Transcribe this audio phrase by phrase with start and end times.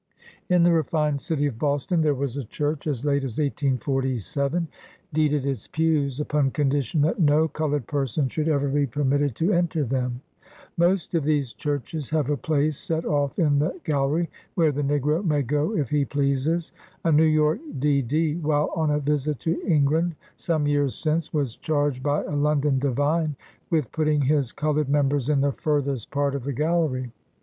[0.49, 4.67] In the refined city of Boston, there was a church, as late as 1847,
[5.13, 9.83] deeded its pews upon condition that no colored person should ever be permitted to enter
[9.83, 10.21] them!
[10.75, 14.81] Most of these churches have a place set off in the gal lery, where the
[14.81, 16.71] negro may go if he pleases.
[17.03, 22.01] A New York D.D., while on a visit to England, some years since, was charged
[22.01, 23.35] by a London divine
[23.69, 27.11] with putting his colored members in the furthest part of the gallery.